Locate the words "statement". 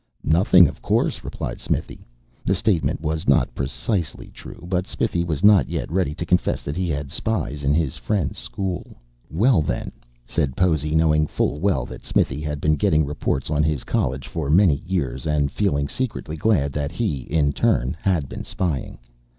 2.55-3.01